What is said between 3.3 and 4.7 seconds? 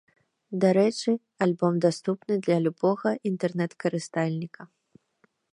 інтэрнэт-карыстальніка.